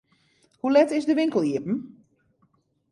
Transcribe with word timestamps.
Hoe 0.59 0.71
let 0.71 0.91
is 0.91 1.05
de 1.05 1.13
winkel 1.13 1.43
iepen? 1.43 1.77